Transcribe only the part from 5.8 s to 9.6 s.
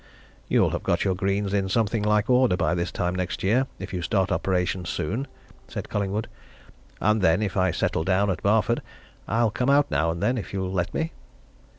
Collingwood. "And then, if I settle down at Barford, I'll